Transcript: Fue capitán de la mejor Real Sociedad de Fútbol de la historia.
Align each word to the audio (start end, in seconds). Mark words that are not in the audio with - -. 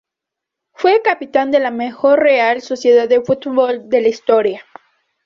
Fue 0.73 1.03
capitán 1.03 1.51
de 1.51 1.59
la 1.59 1.69
mejor 1.69 2.21
Real 2.23 2.61
Sociedad 2.63 3.07
de 3.07 3.21
Fútbol 3.21 3.87
de 3.87 4.01
la 4.01 4.07
historia. 4.07 4.65